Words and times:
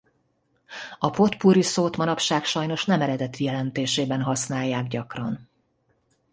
A 0.99 1.09
pot-pourri 1.09 1.61
szót 1.61 1.97
manapság 1.97 2.45
sajnos 2.45 2.85
nem 2.85 3.01
eredeti 3.01 3.43
jelentésében 3.43 4.21
használják 4.21 4.87
gyakran. 4.87 5.49